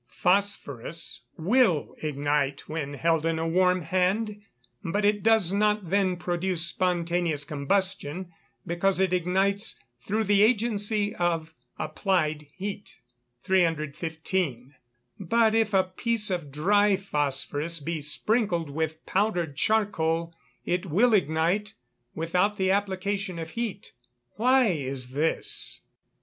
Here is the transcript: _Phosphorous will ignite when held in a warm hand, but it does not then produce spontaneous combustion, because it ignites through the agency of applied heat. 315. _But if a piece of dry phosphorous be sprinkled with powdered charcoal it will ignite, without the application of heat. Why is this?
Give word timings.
_Phosphorous 0.07 1.25
will 1.37 1.93
ignite 2.01 2.67
when 2.67 2.95
held 2.95 3.23
in 3.23 3.37
a 3.37 3.47
warm 3.47 3.83
hand, 3.83 4.41
but 4.83 5.05
it 5.05 5.21
does 5.21 5.53
not 5.53 5.91
then 5.91 6.15
produce 6.17 6.65
spontaneous 6.65 7.43
combustion, 7.45 8.31
because 8.65 8.99
it 8.99 9.13
ignites 9.13 9.79
through 10.03 10.23
the 10.23 10.41
agency 10.41 11.15
of 11.17 11.53
applied 11.77 12.47
heat. 12.55 12.97
315. 13.43 14.73
_But 15.21 15.53
if 15.53 15.71
a 15.71 15.83
piece 15.83 16.31
of 16.31 16.51
dry 16.51 16.97
phosphorous 16.97 17.77
be 17.79 18.01
sprinkled 18.01 18.71
with 18.71 19.05
powdered 19.05 19.55
charcoal 19.55 20.33
it 20.65 20.87
will 20.87 21.13
ignite, 21.13 21.75
without 22.15 22.57
the 22.57 22.71
application 22.71 23.37
of 23.37 23.51
heat. 23.51 23.91
Why 24.35 24.69
is 24.69 25.09
this? 25.11 25.81